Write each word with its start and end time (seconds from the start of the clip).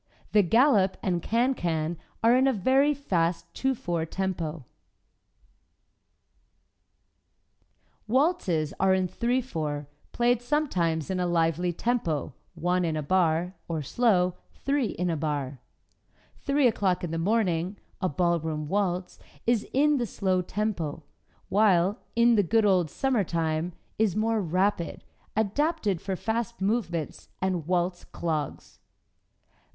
The 0.31 0.41
Gallop 0.41 0.97
and 1.03 1.21
Can 1.21 1.53
Can 1.53 1.95
are 2.23 2.35
in 2.35 2.47
a 2.47 2.53
very 2.53 2.95
fast 2.95 3.45
2 3.53 3.75
4 3.75 4.07
tempo. 4.07 4.65
[Music: 8.07 8.07
Can 8.07 8.07
Can 8.07 8.07
from 8.07 8.15
"Orpheus" 8.15 8.71
Offenbach] 8.71 8.79
Waltzes 8.79 8.79
are 8.79 8.93
in 8.95 9.07
3 9.07 9.41
4, 9.41 9.87
played 10.11 10.41
sometimes 10.41 11.11
in 11.11 11.19
a 11.19 11.27
lively 11.27 11.71
tempo, 11.71 12.33
one 12.55 12.83
in 12.83 12.97
a 12.97 13.03
bar, 13.03 13.53
or 13.67 13.83
slow, 13.83 14.33
3 14.65 14.85
in 14.85 15.11
a 15.11 15.15
bar. 15.15 15.59
"Three 16.39 16.65
o'Clock 16.67 17.03
in 17.03 17.11
the 17.11 17.19
Morning," 17.19 17.77
a 18.01 18.09
ballroom 18.09 18.67
waltz 18.67 19.19
is 19.45 19.67
in 19.71 19.97
the 19.97 20.07
slow 20.07 20.41
tempo, 20.41 21.03
while 21.47 21.99
"In 22.15 22.33
the 22.33 22.41
Good 22.41 22.65
Old 22.65 22.89
Summertime" 22.89 23.73
is 23.99 24.15
more 24.15 24.41
rapid, 24.41 25.03
adapted 25.35 26.01
for 26.01 26.15
fast 26.15 26.59
movements 26.59 27.29
and 27.39 27.67
waltz 27.67 28.03
clogs. 28.05 28.79